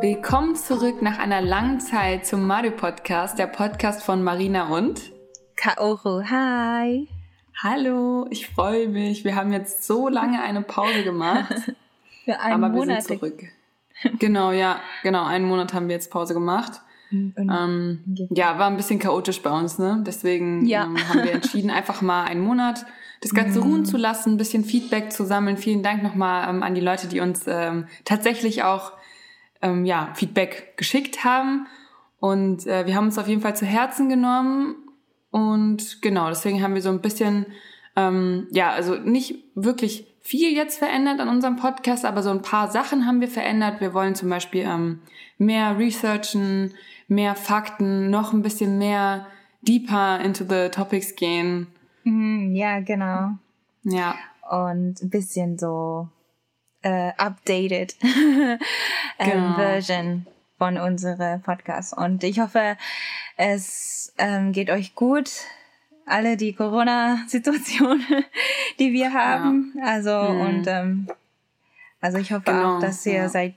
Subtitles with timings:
[0.00, 5.12] Willkommen zurück nach einer langen Zeit zum Mario Podcast, der Podcast von Marina und
[5.56, 6.22] Kaoru.
[6.28, 7.06] Hi.
[7.62, 9.24] Hallo, ich freue mich.
[9.24, 11.52] Wir haben jetzt so lange eine Pause gemacht.
[12.24, 12.96] Für einen aber Monat.
[12.96, 13.42] wir sind zurück.
[14.18, 15.24] Genau, ja, genau.
[15.26, 16.80] Einen Monat haben wir jetzt Pause gemacht.
[17.12, 20.02] Und- Ähm, ja, war ein bisschen chaotisch bei uns, ne?
[20.06, 20.84] Deswegen Ja.
[20.84, 22.86] ähm, haben wir entschieden, einfach mal einen Monat
[23.20, 25.58] das Ganze ruhen zu lassen, ein bisschen Feedback zu sammeln.
[25.58, 28.92] Vielen Dank nochmal ähm, an die Leute, die uns ähm, tatsächlich auch
[29.62, 31.66] ähm, ja, Feedback geschickt haben.
[32.18, 34.76] Und äh, wir haben uns auf jeden Fall zu Herzen genommen.
[35.30, 37.46] Und genau, deswegen haben wir so ein bisschen,
[37.96, 42.70] ähm, ja, also nicht wirklich viel jetzt verändert an unserem Podcast, aber so ein paar
[42.70, 43.80] Sachen haben wir verändert.
[43.80, 45.00] Wir wollen zum Beispiel ähm,
[45.38, 46.74] mehr researchen,
[47.08, 49.26] mehr Fakten, noch ein bisschen mehr
[49.62, 51.68] deeper into the topics gehen.
[52.04, 53.30] Mhm, ja, genau.
[53.82, 54.14] Ja,
[54.50, 56.08] Und ein bisschen so
[56.82, 58.58] äh, updated ähm,
[59.18, 59.54] Genau.
[59.56, 60.26] Version
[60.58, 61.96] von unserem Podcast.
[61.96, 62.76] Und ich hoffe,
[63.36, 65.30] es ähm, geht euch gut.
[66.06, 68.02] Alle die Corona-Situation,
[68.78, 69.74] die wir haben.
[69.82, 70.40] Also, Mhm.
[70.40, 71.08] und ähm,
[72.00, 73.28] also ich hoffe Genau, auch, dass ihr ja.
[73.28, 73.54] seid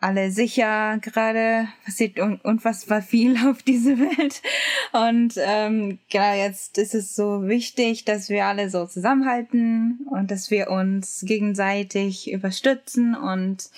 [0.00, 4.42] alle sicher gerade passiert un unfassbar viel auf dieser Welt
[4.92, 10.50] und ähm, genau jetzt ist es so wichtig, dass wir alle so zusammenhalten und dass
[10.50, 13.70] wir uns gegenseitig überstützen und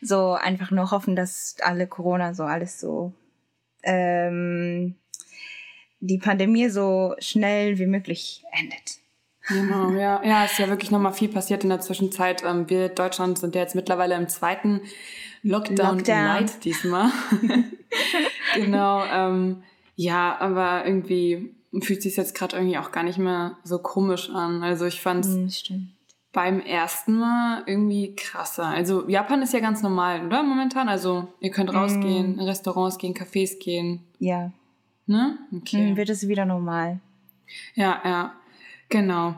[0.00, 3.12] so einfach nur hoffen, dass alle Corona so alles so
[3.82, 4.96] ähm,
[6.00, 8.98] die Pandemie so schnell wie möglich endet.
[9.48, 10.22] Genau, ja.
[10.22, 12.44] Ja, ist ja wirklich nochmal viel passiert in der Zwischenzeit.
[12.44, 14.82] Ähm, wir Deutschland sind ja jetzt mittlerweile im zweiten
[15.42, 16.24] Lockdown, Lockdown.
[16.26, 17.10] Light diesmal.
[18.54, 19.04] genau.
[19.04, 19.62] Ähm,
[19.96, 24.62] ja, aber irgendwie fühlt sich jetzt gerade irgendwie auch gar nicht mehr so komisch an.
[24.62, 25.88] Also ich fand es Hm, stimmt.
[26.32, 28.66] beim ersten Mal irgendwie krasser.
[28.66, 30.42] Also Japan ist ja ganz normal, oder?
[30.42, 30.88] Momentan.
[30.88, 34.04] Also ihr könnt rausgehen, in Restaurants gehen, Cafés gehen.
[34.18, 34.52] Ja,
[35.06, 35.38] Ne?
[35.56, 35.86] Okay.
[35.86, 37.00] dann wird es wieder normal.
[37.74, 38.32] Ja, ja,
[38.90, 39.36] genau.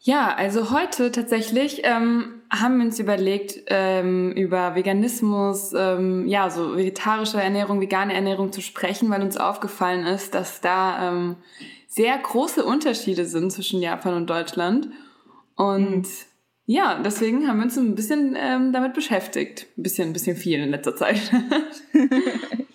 [0.00, 6.76] Ja, also heute tatsächlich ähm, haben wir uns überlegt, ähm, über Veganismus, ähm, ja, so
[6.76, 11.36] vegetarische Ernährung, vegane Ernährung zu sprechen, weil uns aufgefallen ist, dass da ähm,
[11.88, 14.88] sehr große Unterschiede sind zwischen Japan und Deutschland.
[15.54, 16.06] Und
[16.66, 19.66] ja, deswegen haben wir uns ein bisschen ähm, damit beschäftigt.
[19.76, 21.20] Ein bisschen, ein bisschen viel in letzter Zeit.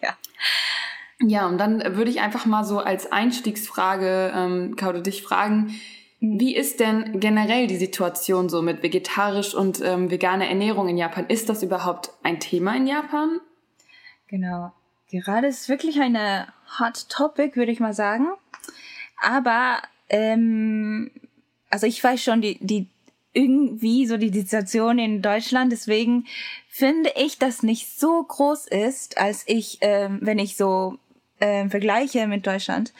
[0.01, 0.15] Ja.
[1.21, 5.75] Ja, und dann würde ich einfach mal so als Einstiegsfrage, ähm, Kaude, dich fragen,
[6.21, 11.25] wie ist denn generell die Situation so mit vegetarisch und ähm, veganer Ernährung in Japan?
[11.27, 13.39] Ist das überhaupt ein Thema in Japan?
[14.27, 14.73] Genau.
[15.11, 16.47] Gerade ist wirklich eine
[16.79, 18.27] Hot Topic, würde ich mal sagen.
[19.21, 21.09] Aber, ähm,
[21.69, 22.87] also ich weiß schon, die, die
[23.31, 26.25] irgendwie so die Situation in Deutschland, deswegen
[26.67, 30.97] finde ich, dass nicht so groß ist, als ich, ähm, wenn ich so
[31.39, 32.93] ähm, vergleiche mit Deutschland.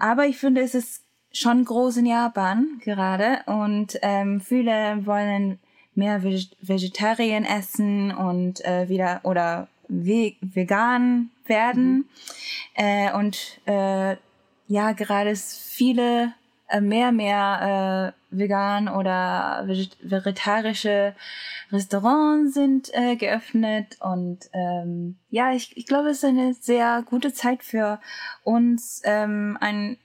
[0.00, 1.03] Aber ich finde, es ist
[1.34, 5.58] schon groß in Japan gerade und ähm, viele wollen
[5.94, 12.08] mehr Veg Vegetarien essen und äh, wieder oder ve vegan werden.
[12.74, 14.16] Äh, und äh,
[14.68, 16.32] ja, gerade ist viele
[16.68, 21.14] äh, mehr, mehr äh, vegan oder veget vegetarische
[21.70, 27.32] Restaurants sind äh, geöffnet und ähm, ja, ich, ich glaube, es ist eine sehr gute
[27.32, 28.00] Zeit für
[28.44, 29.96] uns, ähm, ein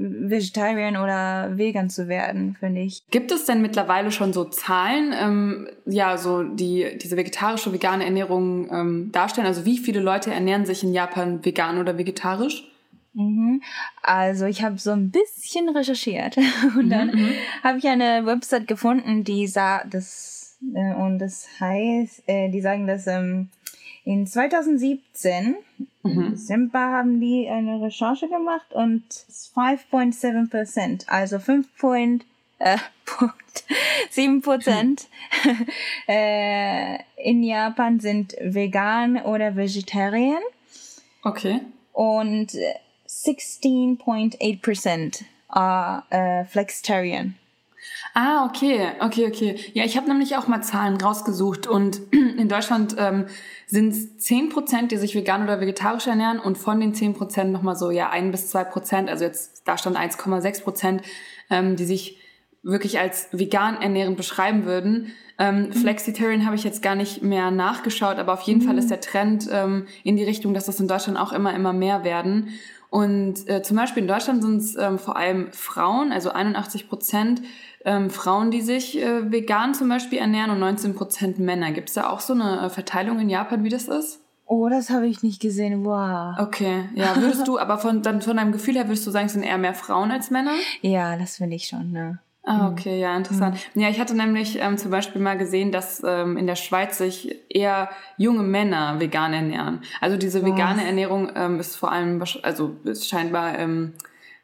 [0.00, 3.02] Vegetarian oder Vegan zu werden, finde ich.
[3.10, 8.70] Gibt es denn mittlerweile schon so Zahlen, ähm, ja, so die diese vegetarische, vegane Ernährung
[8.70, 9.46] ähm, darstellen?
[9.46, 12.64] Also wie viele Leute ernähren sich in Japan vegan oder vegetarisch?
[13.14, 13.62] Mhm.
[14.02, 16.36] Also ich habe so ein bisschen recherchiert
[16.78, 17.30] und dann Mhm,
[17.64, 22.86] habe ich eine Website gefunden, die sah das äh, und das heißt, äh, die sagen,
[22.86, 23.48] dass ähm,
[24.08, 25.56] in 2017
[26.02, 26.30] im Mhm.
[26.30, 32.24] Dezember haben die eine Recherche gemacht und 5,7 Prozent, also 5 Point,
[32.58, 33.64] äh, Punkt
[34.10, 35.08] 7 Prozent
[36.08, 40.42] äh, in Japan sind vegan oder vegetarian
[41.22, 41.60] Okay.
[41.92, 42.74] und äh,
[43.06, 47.34] 16.8 Prozent are äh, flexitarian.
[48.14, 49.56] Ah, okay, okay, okay.
[49.74, 53.26] Ja, ich habe nämlich auch mal Zahlen rausgesucht und in Deutschland ähm,
[53.66, 57.52] sind es 10 Prozent, die sich vegan oder vegetarisch ernähren und von den 10 Prozent
[57.52, 61.02] nochmal so, ja, ein bis zwei Prozent, also jetzt da stand 1,6 Prozent,
[61.50, 62.18] ähm, die sich
[62.62, 65.12] wirklich als vegan ernährend beschreiben würden.
[65.38, 69.00] Ähm, Flexitarian habe ich jetzt gar nicht mehr nachgeschaut, aber auf jeden Fall ist der
[69.00, 72.48] Trend ähm, in die Richtung, dass das in Deutschland auch immer, immer mehr werden.
[72.90, 77.42] Und äh, zum Beispiel in Deutschland sind es ähm, vor allem Frauen, also 81 Prozent
[77.88, 81.72] ähm, Frauen, die sich äh, vegan zum Beispiel ernähren und 19 Prozent Männer.
[81.72, 84.20] Gibt es da auch so eine äh, Verteilung in Japan, wie das ist?
[84.44, 85.84] Oh, das habe ich nicht gesehen.
[85.84, 86.38] Wow.
[86.38, 89.32] Okay, ja, würdest du, aber von, dann von deinem Gefühl her würdest du sagen, es
[89.32, 90.52] sind eher mehr Frauen als Männer?
[90.82, 92.18] Ja, das finde ich schon, ne?
[92.44, 93.56] Ah, okay, ja, interessant.
[93.74, 93.82] Mhm.
[93.82, 97.34] Ja, ich hatte nämlich ähm, zum Beispiel mal gesehen, dass ähm, in der Schweiz sich
[97.50, 99.80] eher junge Männer vegan ernähren.
[100.00, 100.86] Also diese vegane Was?
[100.86, 103.92] Ernährung ähm, ist vor allem, also ist scheinbar ähm,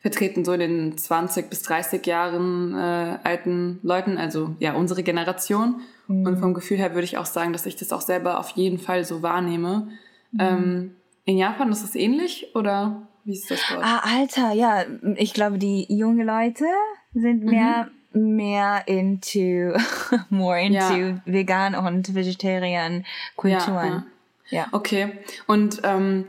[0.05, 5.81] vertreten so in den 20 bis 30 Jahren äh, alten Leuten, also ja, unsere Generation.
[6.09, 6.27] Mhm.
[6.27, 8.79] Und vom Gefühl her würde ich auch sagen, dass ich das auch selber auf jeden
[8.79, 9.89] Fall so wahrnehme.
[10.33, 10.41] Mhm.
[10.41, 13.83] Ähm, in Japan ist es ähnlich oder wie ist das dort?
[13.83, 14.85] Ah, Alter, ja,
[15.17, 16.67] ich glaube, die jungen Leute
[17.15, 18.37] sind mehr mhm.
[18.37, 19.73] mehr into
[20.29, 21.23] more into ja.
[21.25, 23.06] vegan und vegetarian
[23.37, 24.05] Kulturen.
[24.51, 24.67] Ja, ja.
[24.73, 25.12] Okay.
[25.47, 26.27] Und ähm,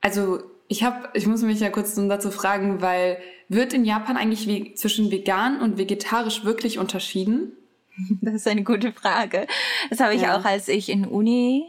[0.00, 0.40] also
[0.70, 3.18] ich habe, ich muss mich ja kurz dazu fragen, weil
[3.48, 7.52] wird in Japan eigentlich wie, zwischen vegan und vegetarisch wirklich unterschieden?
[8.22, 9.46] Das ist eine gute Frage.
[9.90, 10.38] Das habe ich ja.
[10.38, 11.64] auch, als ich in Uni,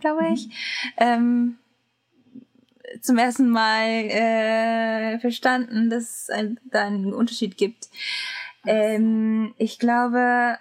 [0.00, 0.52] glaube ich, mhm.
[0.96, 1.58] ähm,
[3.02, 7.90] zum ersten Mal äh, verstanden, dass es da einen Unterschied gibt.
[8.66, 10.58] Ähm, ich glaube,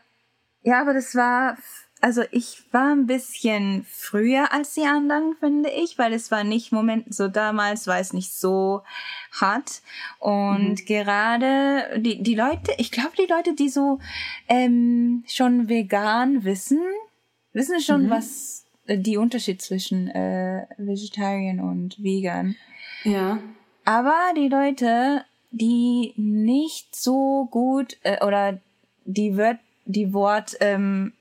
[0.62, 1.58] ja, aber das war,
[2.02, 6.72] also ich war ein bisschen früher als die anderen, finde ich, weil es war nicht
[6.72, 8.84] Moment, so damals war es nicht so
[9.32, 9.82] hart.
[10.20, 10.86] Und mhm.
[10.86, 14.00] gerade die, die Leute, ich glaube, die Leute, die so
[14.48, 16.82] ähm, schon vegan wissen,
[17.54, 18.10] wissen schon, mhm.
[18.10, 22.56] was äh, die Unterschied zwischen äh, Vegetarian und Vegan.
[23.04, 23.40] Ja.
[23.86, 28.60] Aber die Leute, die nicht so gut äh, oder
[29.06, 31.14] die wird die Wort ähm,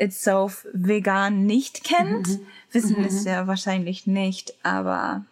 [0.00, 2.46] itself vegan nicht kennt, mhm.
[2.72, 3.04] wissen mhm.
[3.04, 5.24] es ja wahrscheinlich nicht, aber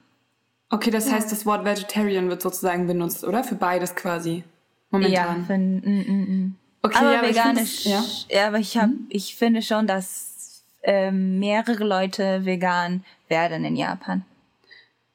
[0.71, 1.15] Okay, das ja.
[1.15, 3.43] heißt, das Wort Vegetarian wird sozusagen benutzt, oder?
[3.43, 4.45] Für beides quasi.
[4.91, 5.13] Momentan.
[5.13, 6.57] Ja, für, mm, mm, mm.
[6.83, 7.87] Okay, aber ja, veganisch.
[7.87, 8.05] Ja?
[8.29, 9.07] ja, aber ich hab, mhm.
[9.09, 14.25] ich finde schon, dass ähm, mehrere Leute vegan werden in Japan.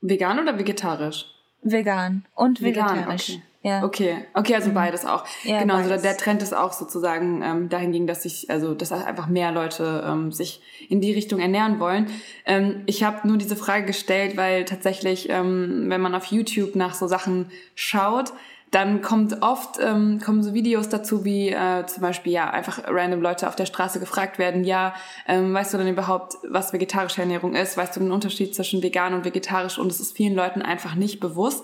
[0.01, 1.25] Vegan oder vegetarisch?
[1.61, 3.29] Vegan und vegetarisch.
[3.29, 3.52] Vegan, okay.
[3.63, 3.85] Ja.
[3.85, 4.73] Okay, okay, also mhm.
[4.73, 5.23] beides auch.
[5.43, 5.91] Ja, genau, beides.
[5.91, 9.53] also der Trend ist auch sozusagen ähm, dahin ging, dass sich, also dass einfach mehr
[9.53, 12.07] Leute ähm, sich in die Richtung ernähren wollen.
[12.45, 16.93] Ähm, ich habe nur diese Frage gestellt, weil tatsächlich, ähm, wenn man auf YouTube nach
[16.93, 18.33] so Sachen schaut,
[18.69, 23.21] dann kommt oft ähm, kommen so Videos dazu, wie äh, zum Beispiel ja einfach random
[23.21, 24.93] Leute auf der Straße gefragt werden, ja,
[25.25, 27.77] ähm, weißt du denn überhaupt, was vegetarische Ernährung ist?
[27.77, 29.77] Weißt du den Unterschied zwischen vegan und vegetarisch?
[29.77, 31.63] Und es ist vielen Leuten einfach nicht bewusst.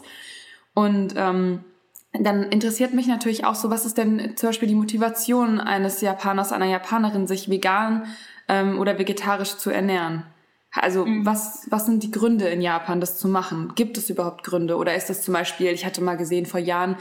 [0.75, 1.65] Und ähm,
[2.13, 6.51] dann interessiert mich natürlich auch so, was ist denn zum Beispiel die Motivation eines Japaners,
[6.51, 8.05] einer Japanerin, sich vegan
[8.47, 10.23] ähm, oder vegetarisch zu ernähren?
[10.71, 11.25] Also mhm.
[11.25, 13.73] was, was sind die Gründe in Japan, das zu machen?
[13.75, 14.77] Gibt es überhaupt Gründe?
[14.77, 16.97] Oder ist das zum Beispiel, ich hatte mal gesehen vor Jahren,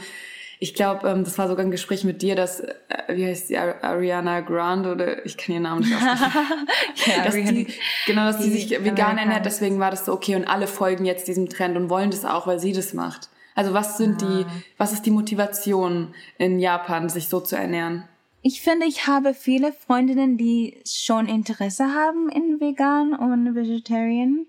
[0.61, 2.75] ich glaube, ähm, das war sogar ein Gespräch mit dir, dass, äh,
[3.09, 6.67] wie heißt die, Ariana Grande oder ich kann ihren Namen nicht aussprechen.
[7.17, 7.67] ja, dass die,
[8.05, 11.05] genau, dass die, die sich vegan ernährt, deswegen war das so okay und alle folgen
[11.05, 13.29] jetzt diesem Trend und wollen das auch, weil sie das macht.
[13.55, 14.51] Also was sind die, ah.
[14.77, 18.05] was ist die Motivation in Japan, sich so zu ernähren?
[18.41, 24.45] Ich finde, ich habe viele Freundinnen, die schon Interesse haben in vegan und vegetarian.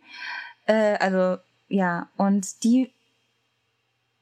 [0.66, 1.38] Äh, also
[1.68, 2.92] ja, und die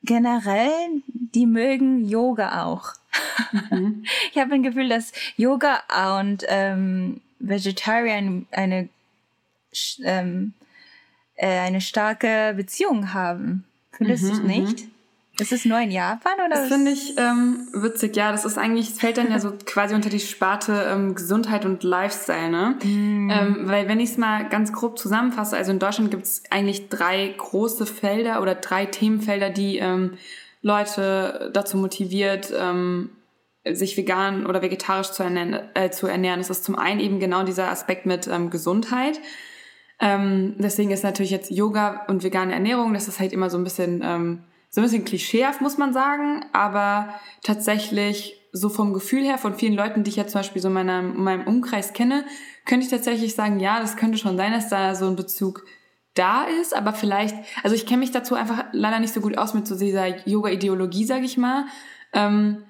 [0.02, 2.92] generell, die mögen Yoga auch.
[3.70, 4.04] Mhm.
[4.32, 5.82] ich habe ein Gefühl, dass Yoga
[6.18, 8.88] und ähm, Vegetarian eine
[10.02, 10.54] ähm,
[11.34, 13.64] äh, eine starke Beziehung haben.
[13.92, 14.84] Findest mhm, du nicht?
[14.84, 14.90] Mhm.
[15.40, 16.48] Ist es nur in Japan oder?
[16.48, 18.16] Das finde ich ähm, witzig.
[18.16, 21.64] Ja, das ist eigentlich, es fällt dann ja so quasi unter die Sparte ähm, Gesundheit
[21.64, 22.76] und Lifestyle, ne?
[22.82, 23.30] Mm.
[23.30, 26.88] Ähm, weil wenn ich es mal ganz grob zusammenfasse, also in Deutschland gibt es eigentlich
[26.88, 30.14] drei große Felder oder drei Themenfelder, die ähm,
[30.60, 33.10] Leute dazu motiviert, ähm,
[33.64, 35.60] sich vegan oder vegetarisch zu ernähren.
[35.74, 36.40] Äh, zu ernähren.
[36.40, 39.20] Es ist zum einen eben genau dieser Aspekt mit ähm, Gesundheit.
[40.00, 43.64] Ähm, deswegen ist natürlich jetzt Yoga und vegane Ernährung, das ist halt immer so ein
[43.64, 49.38] bisschen ähm, so ein bisschen klischeehaft, muss man sagen, aber tatsächlich so vom Gefühl her
[49.38, 52.24] von vielen Leuten, die ich jetzt zum Beispiel so in meinem, in meinem Umkreis kenne,
[52.64, 55.64] könnte ich tatsächlich sagen, ja, das könnte schon sein, dass da so ein Bezug
[56.14, 59.54] da ist, aber vielleicht, also ich kenne mich dazu einfach leider nicht so gut aus
[59.54, 61.66] mit so dieser Yoga-Ideologie, sag ich mal.
[62.12, 62.64] Ähm,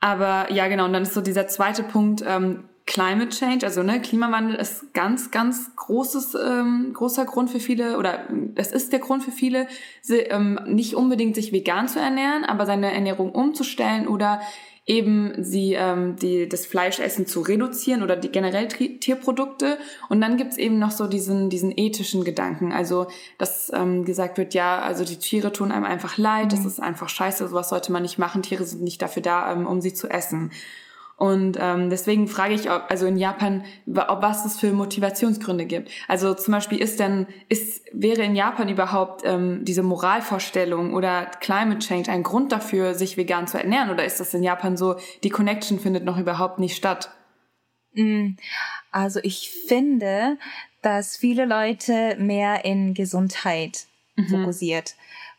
[0.00, 4.00] aber ja, genau, und dann ist so dieser zweite Punkt, ähm, Climate Change, also ne,
[4.00, 9.22] Klimawandel ist ganz, ganz großes, ähm, großer Grund für viele, oder es ist der Grund
[9.22, 9.68] für viele,
[10.00, 14.40] sie, ähm, nicht unbedingt sich vegan zu ernähren, aber seine Ernährung umzustellen oder
[14.86, 19.76] eben sie ähm, die das Fleischessen zu reduzieren oder die generell Tierprodukte.
[20.08, 22.72] Und dann gibt's eben noch so diesen diesen ethischen Gedanken.
[22.72, 26.48] Also dass ähm, gesagt wird ja also die Tiere tun einem einfach leid mhm.
[26.56, 29.66] das ist einfach scheiße sowas sollte man nicht machen Tiere sind nicht dafür da ähm,
[29.66, 30.52] um sie zu essen
[31.18, 35.90] und ähm, deswegen frage ich, ob, also in Japan, ob was es für Motivationsgründe gibt.
[36.06, 41.80] Also zum Beispiel ist denn, ist, wäre in Japan überhaupt ähm, diese Moralvorstellung oder Climate
[41.80, 43.90] Change ein Grund dafür, sich vegan zu ernähren?
[43.90, 44.94] Oder ist das in Japan so,
[45.24, 47.10] die Connection findet noch überhaupt nicht statt?
[47.94, 48.34] Mm,
[48.92, 50.38] also ich finde,
[50.82, 54.28] dass viele Leute mehr in Gesundheit mhm.
[54.28, 54.94] fokussiert.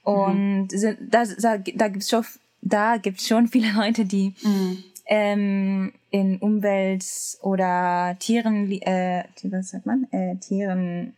[0.06, 0.14] Mhm.
[0.14, 0.98] Und mhm.
[1.10, 2.26] da, da, da gibt's schon,
[2.62, 7.04] da gibt's schon viele Leute, die mhm ähm, in Umwelt
[7.42, 11.16] oder Tieren, äh, was sagt man, äh, Tieren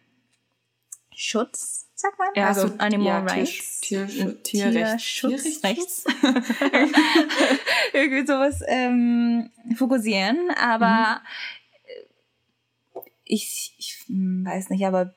[1.13, 2.29] Schutz, sagt man?
[2.35, 3.81] Ja, also Animal ja, Rights.
[3.81, 6.05] Tier, Tier, Tierschutz, Tierrechts.
[7.93, 11.21] Irgendwie sowas ähm, fokussieren, aber
[12.95, 13.01] mhm.
[13.25, 15.13] ich, ich weiß nicht, aber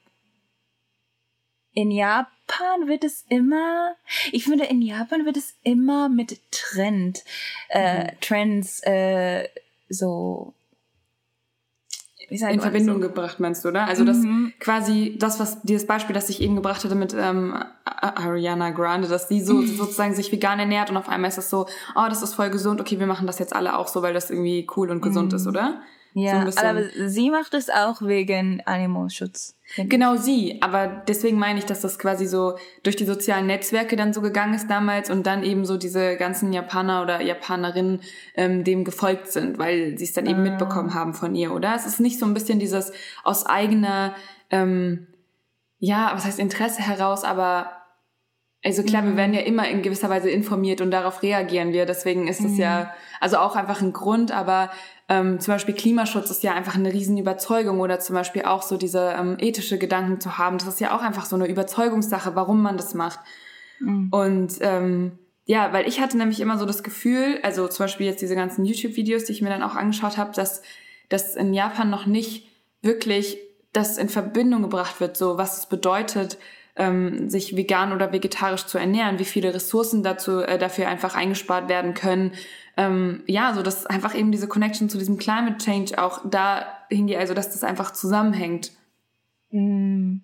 [1.74, 3.94] in Japan wird es immer,
[4.32, 7.24] ich finde, in Japan wird es immer mit Trend,
[7.68, 8.20] äh, mhm.
[8.20, 9.48] Trends, äh,
[9.88, 10.54] so,
[12.30, 13.08] in Verbindung so?
[13.08, 13.86] gebracht, meinst du, oder?
[13.86, 14.54] Also das mhm.
[14.58, 17.54] quasi das, was dieses Beispiel, das ich eben gebracht hatte mit ähm,
[17.84, 21.66] Ariana Grande, dass die so sozusagen sich vegan ernährt und auf einmal ist das so,
[21.94, 24.30] oh, das ist voll gesund, okay, wir machen das jetzt alle auch so, weil das
[24.30, 25.36] irgendwie cool und gesund mhm.
[25.36, 25.82] ist, oder?
[26.16, 29.56] Ja, so aber sie macht es auch wegen Animalschutz.
[29.76, 34.12] Genau sie, aber deswegen meine ich, dass das quasi so durch die sozialen Netzwerke dann
[34.12, 38.00] so gegangen ist damals und dann eben so diese ganzen Japaner oder Japanerinnen
[38.36, 40.50] ähm, dem gefolgt sind, weil sie es dann eben ah.
[40.50, 41.74] mitbekommen haben von ihr, oder?
[41.74, 42.92] Es ist nicht so ein bisschen dieses
[43.24, 44.14] aus eigener,
[44.50, 45.08] ähm,
[45.78, 47.72] ja, was heißt Interesse heraus, aber
[48.64, 49.10] also klar, mhm.
[49.10, 51.86] wir werden ja immer in gewisser Weise informiert und darauf reagieren wir.
[51.86, 52.60] Deswegen ist es mhm.
[52.60, 54.70] ja also auch einfach ein Grund, aber
[55.08, 58.76] ähm, zum Beispiel Klimaschutz ist ja einfach eine riesen Überzeugung oder zum Beispiel auch so
[58.76, 60.58] diese ähm, ethische Gedanken zu haben.
[60.58, 63.20] Das ist ja auch einfach so eine Überzeugungssache, warum man das macht.
[63.80, 64.08] Mhm.
[64.10, 68.22] Und ähm, ja, weil ich hatte nämlich immer so das Gefühl, also zum Beispiel jetzt
[68.22, 70.62] diese ganzen YouTube-Videos, die ich mir dann auch angeschaut habe, dass
[71.08, 72.48] dass in Japan noch nicht
[72.82, 73.38] wirklich
[73.72, 76.38] das in Verbindung gebracht wird, so was es bedeutet,
[76.76, 81.68] ähm, sich vegan oder vegetarisch zu ernähren, wie viele Ressourcen dazu äh, dafür einfach eingespart
[81.68, 82.32] werden können,
[82.76, 87.18] ähm, ja, so dass einfach eben diese Connection zu diesem Climate Change auch da hingeht,
[87.18, 88.72] also dass das einfach zusammenhängt.
[89.50, 90.16] Mm.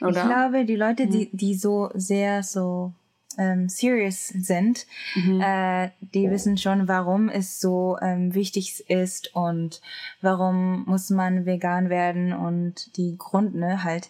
[0.00, 1.36] Ich glaube, die Leute, die, mhm.
[1.36, 2.92] die so sehr so
[3.38, 5.40] ähm, serious sind, mhm.
[5.40, 9.80] äh, die wissen schon, warum es so ähm, wichtig ist und
[10.20, 14.08] warum muss man vegan werden und die Grund, ne, halt.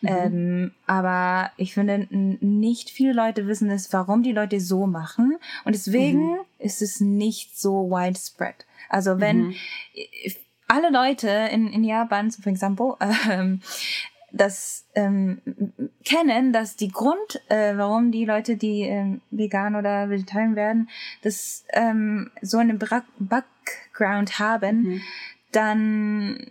[0.00, 0.08] Mhm.
[0.08, 5.74] Ähm, aber ich finde, nicht viele Leute wissen es, warum die Leute so machen und
[5.74, 6.38] deswegen mhm.
[6.58, 8.66] ist es nicht so widespread.
[8.88, 9.54] Also wenn mhm.
[10.68, 12.94] alle Leute in, in Japan, zum Beispiel,
[13.30, 13.60] ähm,
[14.32, 15.40] das ähm,
[16.04, 20.88] kennen, dass die Grund, äh, warum die Leute, die ähm, vegan oder vegetarisch werden,
[21.22, 25.02] das ähm, so einen Background haben, mhm.
[25.52, 26.50] dann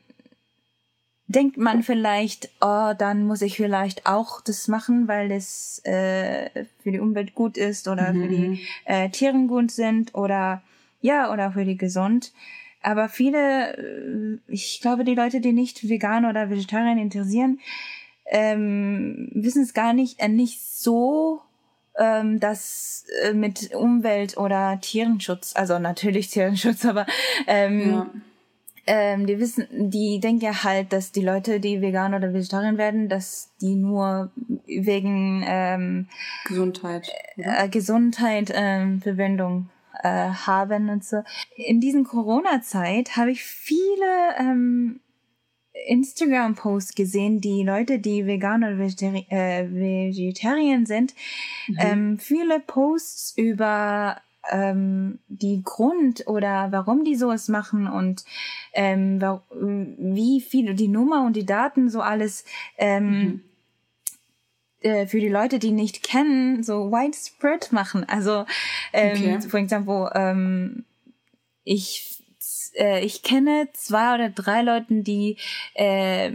[1.29, 6.91] denkt man vielleicht, oh, dann muss ich vielleicht auch das machen, weil es äh, für
[6.91, 8.21] die Umwelt gut ist oder mhm.
[8.21, 8.59] für die mhm.
[8.85, 10.63] äh, Tiere gut sind oder
[11.01, 12.33] ja oder für die gesund.
[12.81, 17.59] Aber viele, äh, ich glaube, die Leute, die nicht vegan oder vegetarisch interessieren,
[18.25, 21.41] ähm, wissen es gar nicht, äh, nicht so,
[21.97, 27.05] ähm, dass äh, mit Umwelt oder Tierenschutz, also natürlich Tierenschutz, aber
[27.47, 28.09] ähm, ja.
[28.87, 33.09] ähm, die wissen, die denken ja halt, dass die Leute, die vegan oder vegetarisch werden,
[33.09, 34.31] dass die nur
[34.65, 36.07] wegen ähm,
[36.45, 39.69] Gesundheit, äh, Gesundheit ähm, Verwendung
[40.03, 41.23] äh, haben und so.
[41.55, 45.01] In diesen Corona-Zeit habe ich viele ähm,
[45.87, 51.13] Instagram-Posts gesehen, die Leute, die vegan oder Vegetari äh, Vegetarier sind,
[51.67, 51.77] mhm.
[51.79, 58.23] ähm, viele Posts über ähm, die Grund oder warum die sowas machen und
[58.73, 59.19] ähm,
[59.51, 62.45] wie viel die Nummer und die Daten so alles
[62.77, 63.43] ähm, mhm.
[64.81, 68.07] Äh, für die Leute, die nicht kennen, so widespread machen.
[68.07, 68.45] Also,
[68.93, 69.41] ähm, okay.
[69.41, 70.85] for example, ähm,
[71.65, 72.23] ich,
[72.75, 75.37] äh, ich kenne zwei oder drei Leuten, die
[75.73, 76.31] äh,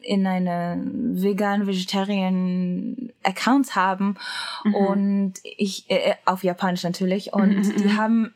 [0.00, 4.16] in eine vegan vegetarian Accounts haben
[4.64, 4.74] mhm.
[4.74, 7.76] und ich äh, auf Japanisch natürlich und mhm.
[7.76, 8.34] die haben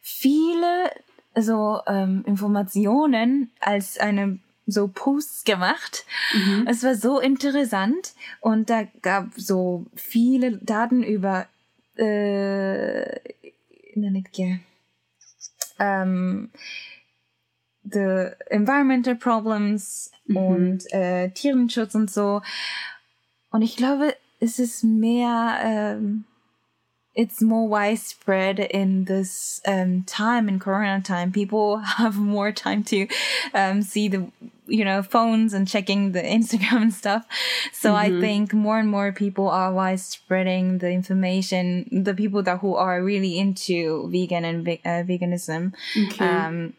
[0.00, 0.90] viele
[1.36, 6.04] so ähm, Informationen als eine so Posts gemacht.
[6.32, 6.66] Mhm.
[6.68, 11.46] Es war so interessant und da gab so viele Daten über
[11.96, 13.20] äh,
[15.78, 16.50] ähm,
[17.84, 20.36] the environmental problems mhm.
[20.36, 22.42] und äh, Tierenschutz und so.
[23.50, 26.24] Und ich glaube, es ist mehr ähm,
[27.14, 33.06] it's more widespread in this um, time in corona time people have more time to
[33.54, 34.30] um, see the
[34.66, 37.26] you know phones and checking the instagram and stuff
[37.72, 38.16] so mm-hmm.
[38.16, 43.02] i think more and more people are widespreading the information the people that who are
[43.02, 45.74] really into vegan and uh, veganism
[46.06, 46.26] okay.
[46.26, 46.72] um,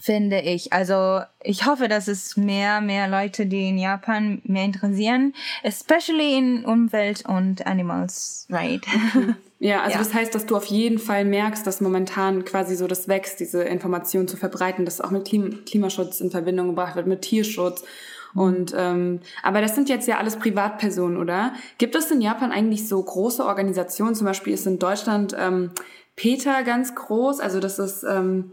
[0.00, 0.72] finde ich.
[0.72, 6.64] Also ich hoffe, dass es mehr, mehr Leute, die in Japan mehr interessieren, especially in
[6.64, 8.82] Umwelt und Animals, right?
[9.14, 9.34] Okay.
[9.62, 9.98] Ja, also ja.
[9.98, 13.62] das heißt, dass du auf jeden Fall merkst, dass momentan quasi so das wächst, diese
[13.62, 17.84] Information zu verbreiten, dass auch mit Klim Klimaschutz in Verbindung gebracht wird, mit Tierschutz.
[18.32, 18.40] Mhm.
[18.40, 21.52] Und ähm, aber das sind jetzt ja alles Privatpersonen, oder?
[21.76, 24.14] Gibt es in Japan eigentlich so große Organisationen?
[24.14, 25.72] Zum Beispiel ist in Deutschland ähm,
[26.16, 28.52] PETA ganz groß, also das ist ähm,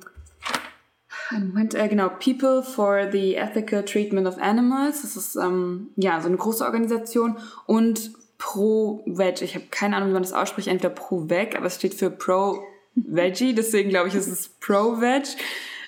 [1.31, 5.01] Moment, äh, genau, People for the Ethical Treatment of Animals.
[5.01, 9.41] Das ist ähm, ja so eine große Organisation und Pro-Veg.
[9.41, 13.53] Ich habe keine Ahnung, wie man das ausspricht, entweder Pro-Veg, aber es steht für Pro-Veggie,
[13.55, 15.23] deswegen glaube ich, ist es Pro-Veg.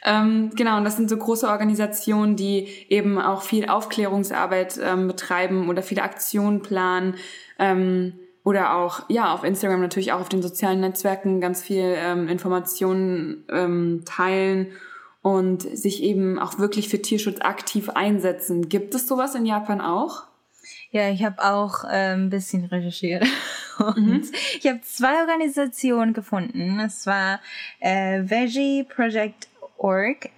[0.05, 5.69] Ähm, genau, und das sind so große Organisationen, die eben auch viel Aufklärungsarbeit ähm, betreiben
[5.69, 7.15] oder viele Aktionen planen.
[7.57, 8.13] Ähm,
[8.45, 13.43] oder auch, ja, auf Instagram natürlich auch auf den sozialen Netzwerken ganz viel ähm, Informationen
[13.49, 14.67] ähm, teilen
[15.21, 18.69] und sich eben auch wirklich für Tierschutz aktiv einsetzen.
[18.69, 20.23] Gibt es sowas in Japan auch?
[20.91, 23.25] Ja, ich habe auch äh, ein bisschen recherchiert.
[23.79, 24.31] Und mhm.
[24.57, 26.79] ich habe zwei Organisationen gefunden.
[26.79, 27.39] Es war
[27.79, 29.47] äh, Veggie Project
[29.77, 30.29] Org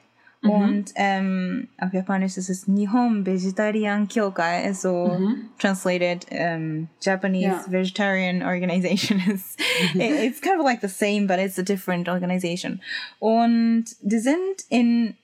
[0.41, 0.49] mhm.
[0.49, 5.49] und ähm, auf Japanisch ist es Nihon Vegetarian Kyokai, so mhm.
[5.59, 7.71] translated um, Japanese yeah.
[7.71, 9.19] Vegetarian Organization.
[9.27, 9.55] is
[9.95, 12.81] it's kind of like the same, but it's a different organization.
[13.19, 15.15] Und die sind in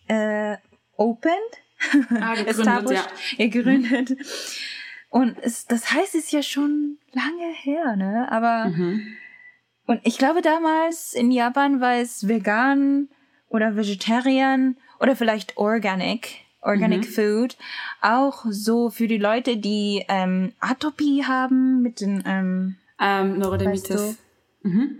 [0.07, 0.57] äh,
[0.97, 1.33] opened,
[2.21, 3.47] ah, gegründet, established, ja.
[3.47, 4.15] gegründet.
[5.15, 8.29] Und es, das heißt, es ist ja schon lange her, ne?
[8.29, 9.01] Aber mhm.
[9.87, 13.07] und ich glaube damals in Japan war es vegan
[13.47, 16.41] oder vegetarian oder vielleicht organic.
[16.59, 17.13] Organic mhm.
[17.13, 17.57] Food,
[18.01, 23.89] auch so für die Leute, die ähm, Atopie haben mit den ähm, ähm, Neurodermitis.
[23.89, 24.19] Weißt
[24.63, 24.97] du, mhm.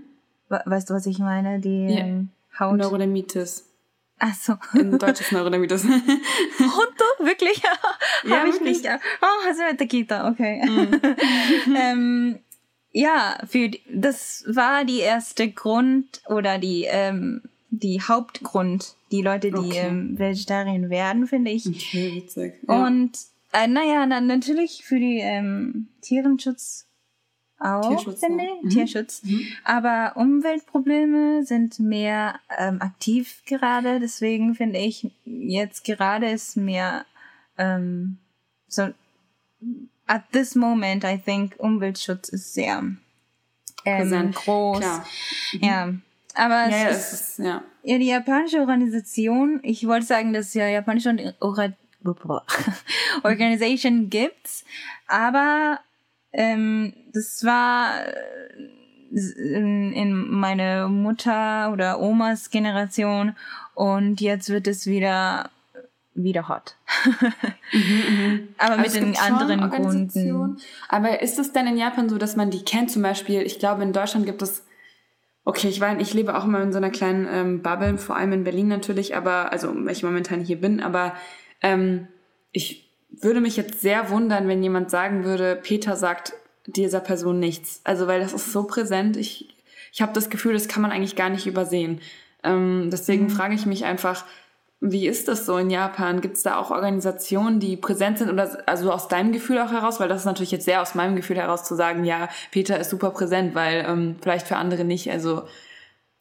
[0.47, 1.59] weißt du, was ich meine?
[1.59, 2.05] Die yeah.
[2.05, 2.77] ähm, Haut.
[2.77, 3.67] Neurodermitis.
[4.19, 4.53] Ach so.
[4.73, 5.83] Ein deutsches Neurodermitis.
[6.59, 7.05] Honto?
[7.19, 7.61] Wirklich?
[8.23, 8.85] ja, Hab ich nicht.
[9.21, 10.29] Oh, hast du mit Kita?
[10.29, 10.65] Okay.
[10.65, 11.75] Mm.
[11.75, 12.39] ähm,
[12.91, 19.57] ja, für das war die erste Grund oder die ähm, die Hauptgrund, die Leute, die
[19.57, 19.87] okay.
[19.87, 21.67] ähm, Vegetarier werden, finde ich.
[21.67, 22.53] Okay, witzig.
[22.67, 22.85] Ja.
[22.85, 23.11] Und
[23.51, 26.87] äh, naja, dann natürlich für die ähm, Tierenschutz
[27.59, 28.63] auch, Tierschutz finde ich.
[28.63, 28.69] Mhm.
[28.69, 29.23] Tierschutz.
[29.23, 29.47] Mhm.
[29.63, 33.99] Aber Umweltprobleme sind mehr ähm, aktiv gerade.
[33.99, 37.05] Deswegen finde ich, jetzt gerade ist mehr
[37.57, 38.17] ähm,
[38.67, 38.89] so
[40.07, 42.83] at this moment, I think, Umweltschutz ist sehr
[43.85, 44.79] ähm, groß.
[44.79, 45.05] Klar.
[45.53, 45.63] Mhm.
[45.63, 45.93] Ja.
[46.35, 47.63] Aber ja, es, ist, ist, ja.
[47.83, 51.33] ja, die japanische Organisation, ich wollte sagen, dass es ja japanische
[53.23, 54.65] Organisation gibt,
[55.07, 55.79] aber
[56.35, 63.35] ähm, das war äh, in, in meine Mutter oder Omas Generation
[63.73, 65.49] und jetzt wird es wieder
[66.13, 66.77] wieder hot.
[67.71, 68.39] mhm, mh.
[68.57, 70.57] Aber mit den anderen Gründen.
[70.87, 72.89] Aber ist es denn in Japan so, dass man die kennt?
[72.89, 74.65] Zum Beispiel, ich glaube, in Deutschland gibt es
[75.47, 78.33] Okay, ich weiß, ich lebe auch immer in so einer kleinen ähm, Bubble, vor allem
[78.33, 81.13] in Berlin natürlich, aber also weil ich momentan hier bin, aber
[81.61, 82.07] ähm,
[82.51, 82.84] ich
[83.21, 86.33] würde mich jetzt sehr wundern, wenn jemand sagen würde, Peter sagt
[86.65, 87.81] dieser Person nichts.
[87.83, 89.17] Also weil das ist so präsent.
[89.17, 89.55] Ich,
[89.93, 92.01] ich habe das Gefühl, das kann man eigentlich gar nicht übersehen.
[92.43, 93.29] Ähm, deswegen mhm.
[93.29, 94.25] frage ich mich einfach,
[94.81, 96.21] wie ist das so in Japan?
[96.21, 99.99] Gibt es da auch Organisationen, die präsent sind oder also aus deinem Gefühl auch heraus?
[99.99, 102.89] Weil das ist natürlich jetzt sehr aus meinem Gefühl heraus zu sagen, ja, Peter ist
[102.89, 105.09] super präsent, weil ähm, vielleicht für andere nicht.
[105.09, 105.43] Also,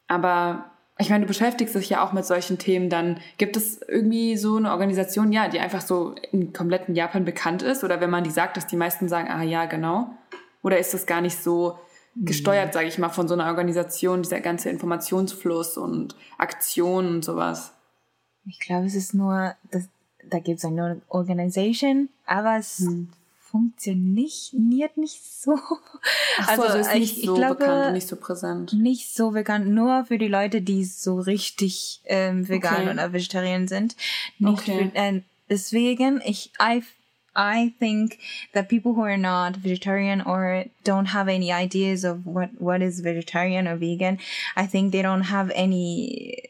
[0.07, 4.37] aber ich meine, du beschäftigst dich ja auch mit solchen Themen, dann gibt es irgendwie
[4.37, 7.83] so eine Organisation, ja, die einfach so im kompletten Japan bekannt ist?
[7.83, 10.09] Oder wenn man die sagt, dass die meisten sagen, ah ja, genau?
[10.63, 11.77] Oder ist das gar nicht so
[12.15, 17.73] gesteuert, sage ich mal, von so einer Organisation, dieser ganze Informationsfluss und Aktionen und sowas?
[18.47, 19.89] Ich glaube, es ist nur, das,
[20.23, 23.09] da gibt es eine Organisation, aber es hm.
[23.55, 25.57] Funktioniert nicht so.
[26.39, 28.73] Ach so, also ist nicht ich, so ich glaube, bekannt, nicht so präsent.
[28.73, 32.89] Nicht so bekannt, nur für die Leute, die so richtig ähm, vegan okay.
[32.91, 33.95] oder vegetarian sind.
[34.39, 34.91] Nicht okay.
[34.93, 36.83] für, äh, deswegen, ich, I,
[37.37, 38.17] I think
[38.51, 43.05] that people who are not vegetarian or don't have any ideas of what, what is
[43.05, 44.19] vegetarian or vegan,
[44.57, 46.49] I think they don't have any,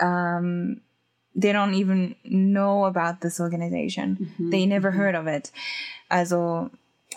[0.00, 0.82] um,
[1.34, 4.34] they don't even know about this organization.
[4.38, 4.50] Mhm.
[4.50, 4.96] They never mhm.
[4.96, 5.52] heard of it.
[6.08, 6.70] Also,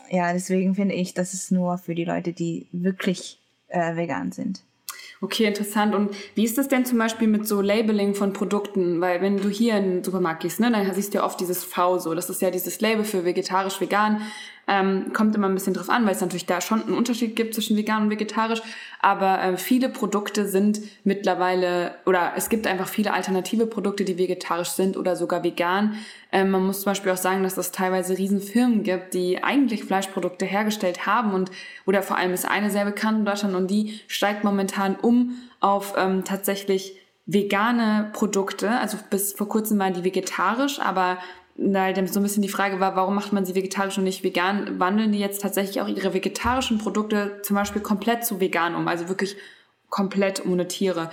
[0.09, 4.61] ja, deswegen finde ich, das ist nur für die Leute, die wirklich äh, vegan sind.
[5.21, 5.95] Okay, interessant.
[5.95, 8.99] Und wie ist das denn zum Beispiel mit so Labeling von Produkten?
[9.01, 11.63] Weil wenn du hier in den Supermarkt gehst, ne, dann siehst du ja oft dieses
[11.63, 12.13] V so.
[12.13, 14.21] Das ist ja dieses Label für vegetarisch, vegan.
[14.67, 17.53] Ähm, kommt immer ein bisschen drauf an, weil es natürlich da schon einen Unterschied gibt
[17.53, 18.61] zwischen vegan und vegetarisch.
[18.99, 24.69] Aber äh, viele Produkte sind mittlerweile, oder es gibt einfach viele alternative Produkte, die vegetarisch
[24.69, 25.95] sind oder sogar vegan.
[26.31, 30.45] Ähm, man muss zum Beispiel auch sagen, dass es teilweise Riesenfirmen gibt, die eigentlich Fleischprodukte
[30.45, 31.51] hergestellt haben und,
[31.85, 35.93] oder vor allem ist eine sehr bekannt in Deutschland und die steigt momentan um auf
[35.97, 38.69] ähm, tatsächlich vegane Produkte.
[38.69, 41.17] Also bis vor kurzem waren die vegetarisch, aber
[41.57, 44.79] halt so ein bisschen die Frage war, warum macht man sie vegetarisch und nicht vegan?
[44.79, 49.07] Wandeln die jetzt tatsächlich auch ihre vegetarischen Produkte zum Beispiel komplett zu vegan um, also
[49.07, 49.37] wirklich
[49.89, 51.09] komplett ohne Tiere?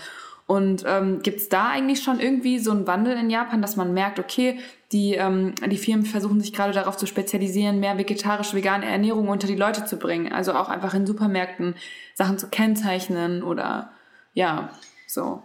[0.47, 3.95] Und ähm, gibt es da eigentlich schon irgendwie so einen Wandel in Japan, dass man
[3.95, 4.59] merkt, okay,
[4.91, 9.47] die, ähm, die Firmen versuchen sich gerade darauf zu spezialisieren, mehr vegetarische, vegane Ernährung unter
[9.47, 10.33] die Leute zu bringen.
[10.33, 11.75] Also auch einfach in Supermärkten
[12.15, 13.93] Sachen zu kennzeichnen oder
[14.35, 14.71] ja,
[15.07, 15.43] so.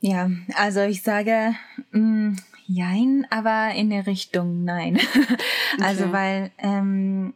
[0.00, 1.54] Ja, also ich sage,
[1.92, 2.36] mh, mm,
[2.74, 4.98] Jein, aber in der Richtung nein.
[5.80, 6.12] also okay.
[6.12, 7.34] weil ähm,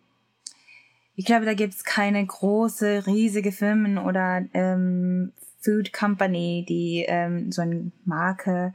[1.15, 7.61] ich glaube, da gibt's keine große, riesige Firmen oder ähm, Food Company, die ähm, so
[7.61, 8.75] eine Marke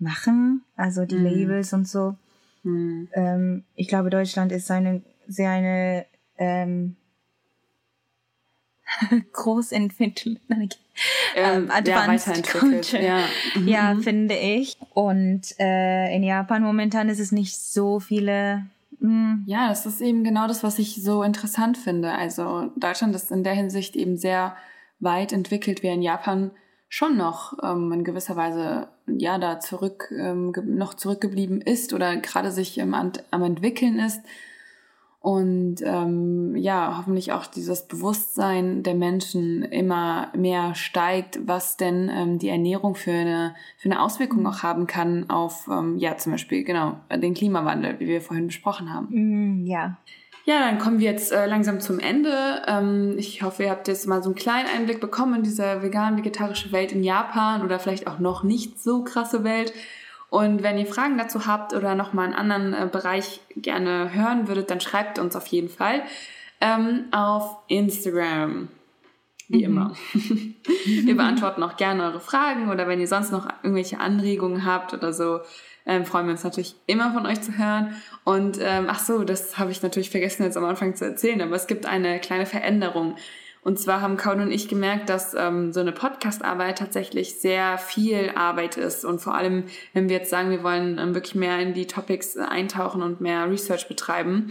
[0.00, 1.24] machen, also die mm.
[1.24, 2.16] Labels und so.
[2.64, 3.04] Mm.
[3.12, 6.06] Ähm, ich glaube, Deutschland ist eine sehr eine
[6.38, 6.96] ähm,
[9.32, 10.40] groß entwickelt,
[11.34, 13.02] ähm, ähm advanced ja, culture.
[13.04, 13.18] Ja.
[13.54, 13.68] Mhm.
[13.68, 14.76] ja, finde ich.
[14.92, 18.66] Und äh, in Japan momentan ist es nicht so viele.
[19.00, 19.08] Mh.
[19.08, 19.44] Hm.
[19.46, 22.12] Ja, das ist eben genau das, was ich so interessant finde.
[22.12, 24.56] Also Deutschland ist in der Hinsicht eben sehr
[25.00, 26.50] weit entwickelt, wie in Japan
[26.88, 32.52] schon noch ähm, in gewisser Weise ja da zurück ähm, noch zurückgeblieben ist oder gerade
[32.52, 34.20] sich ähm, am, am entwickeln ist
[35.24, 42.38] und ähm, ja, hoffentlich auch dieses Bewusstsein der Menschen immer mehr steigt, was denn ähm,
[42.38, 46.62] die Ernährung für eine, für eine Auswirkung auch haben kann auf, ähm, ja, zum Beispiel,
[46.62, 49.62] genau, den Klimawandel, wie wir vorhin besprochen haben.
[49.62, 49.96] Mm, ja.
[50.44, 52.60] Ja, dann kommen wir jetzt äh, langsam zum Ende.
[52.68, 56.70] Ähm, ich hoffe, ihr habt jetzt mal so einen kleinen Einblick bekommen in diese vegan-vegetarische
[56.70, 59.72] Welt in Japan oder vielleicht auch noch nicht so krasse Welt.
[60.34, 64.68] Und wenn ihr Fragen dazu habt oder nochmal einen anderen äh, Bereich gerne hören würdet,
[64.68, 66.02] dann schreibt uns auf jeden Fall
[66.60, 68.66] ähm, auf Instagram.
[69.46, 69.64] Wie mhm.
[69.64, 69.96] immer.
[70.86, 75.12] wir beantworten auch gerne eure Fragen oder wenn ihr sonst noch irgendwelche Anregungen habt oder
[75.12, 75.38] so,
[75.86, 77.94] ähm, freuen wir uns natürlich immer von euch zu hören.
[78.24, 81.54] Und ähm, ach so, das habe ich natürlich vergessen jetzt am Anfang zu erzählen, aber
[81.54, 83.14] es gibt eine kleine Veränderung.
[83.64, 88.30] Und zwar haben Kaun und ich gemerkt, dass ähm, so eine Podcast-Arbeit tatsächlich sehr viel
[88.36, 89.06] Arbeit ist.
[89.06, 92.36] Und vor allem, wenn wir jetzt sagen, wir wollen ähm, wirklich mehr in die Topics
[92.36, 94.50] eintauchen und mehr Research betreiben,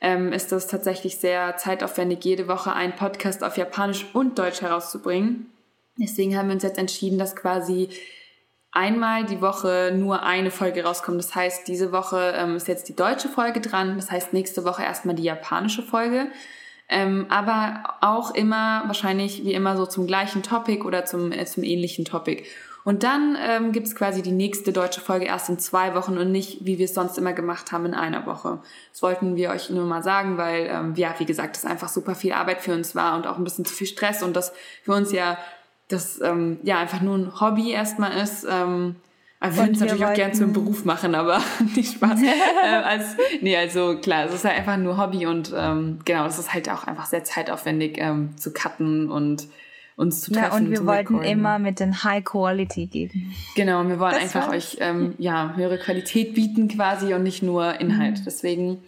[0.00, 5.52] ähm, ist das tatsächlich sehr zeitaufwendig, jede Woche einen Podcast auf Japanisch und Deutsch herauszubringen.
[5.98, 7.88] Deswegen haben wir uns jetzt entschieden, dass quasi
[8.70, 11.18] einmal die Woche nur eine Folge rauskommt.
[11.18, 13.96] Das heißt, diese Woche ähm, ist jetzt die deutsche Folge dran.
[13.96, 16.28] Das heißt, nächste Woche erstmal die japanische Folge.
[16.88, 21.62] Ähm, aber auch immer wahrscheinlich wie immer so zum gleichen Topic oder zum, äh, zum
[21.62, 22.44] ähnlichen Topic.
[22.84, 26.32] Und dann ähm, gibt es quasi die nächste deutsche Folge erst in zwei Wochen und
[26.32, 28.58] nicht, wie wir es sonst immer gemacht haben, in einer Woche.
[28.90, 32.14] Das wollten wir euch nur mal sagen, weil, ähm, ja, wie gesagt, das einfach super
[32.14, 34.92] viel Arbeit für uns war und auch ein bisschen zu viel Stress und das für
[34.92, 35.38] uns ja,
[35.88, 38.46] das ähm, ja einfach nur ein Hobby erstmal ist.
[38.50, 38.96] Ähm,
[39.42, 41.40] wir würden es natürlich auch gern zum Beruf machen, aber
[41.76, 42.20] nicht Spaß.
[42.64, 46.38] äh, als, nee, also klar, es ist halt einfach nur Hobby und ähm, genau, es
[46.38, 49.48] ist halt auch einfach sehr zeitaufwendig ähm, zu cutten und
[49.96, 50.50] uns zu treffen.
[50.50, 51.30] Ja, und wir wollten recorden.
[51.30, 53.34] immer mit den High Quality geben.
[53.56, 57.42] Genau, und wir wollen das einfach euch ähm, ja, höhere Qualität bieten quasi und nicht
[57.42, 58.20] nur Inhalt.
[58.20, 58.24] Mhm.
[58.24, 58.78] Deswegen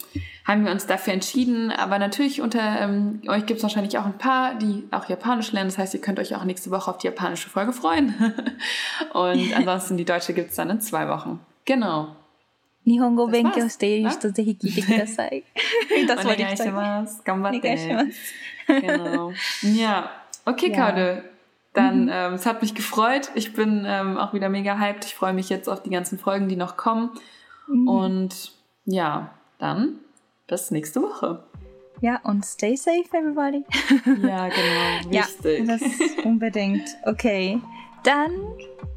[0.45, 1.71] haben wir uns dafür entschieden.
[1.71, 5.69] Aber natürlich unter ähm, euch gibt es wahrscheinlich auch ein paar, die auch Japanisch lernen.
[5.69, 8.13] Das heißt, ihr könnt euch auch nächste Woche auf die japanische Folge freuen.
[9.13, 11.39] und ansonsten die deutsche gibt es dann in zwei Wochen.
[11.65, 12.15] Genau.
[12.85, 15.43] 日本語を勉強している人、ぜひ聞いてください。
[16.07, 17.07] das wollte ich sagen.
[18.67, 19.31] Genau.
[19.63, 20.11] Ja,
[20.45, 20.91] okay, ja.
[20.91, 21.23] Kaude.
[21.73, 22.11] Dann, mhm.
[22.11, 23.29] ähm, es hat mich gefreut.
[23.35, 25.05] Ich bin ähm, auch wieder mega hyped.
[25.05, 27.11] Ich freue mich jetzt auf die ganzen Folgen, die noch kommen.
[27.67, 27.87] Mhm.
[27.87, 28.51] Und
[28.85, 29.99] ja, dann
[30.46, 31.44] bis nächste Woche.
[32.00, 33.64] Ja, und stay safe, everybody.
[34.22, 35.10] Ja, genau.
[35.10, 35.60] Wichtig.
[35.68, 35.82] Ja, das
[36.24, 36.88] unbedingt.
[37.04, 37.60] Okay.
[38.02, 38.30] Dann,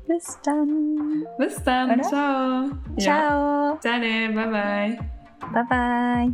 [0.07, 1.25] bis dann.
[1.37, 1.91] Bis dann.
[1.91, 2.03] Oder?
[2.03, 2.69] Ciao.
[2.97, 3.73] Ciao.
[3.75, 3.79] Ja.
[3.81, 4.33] Deine.
[4.33, 4.99] Bye, bye.
[5.53, 6.33] Bye, bye.